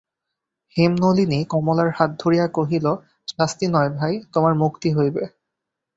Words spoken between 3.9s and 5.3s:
ভাই, তোমার মুক্তি হইবে।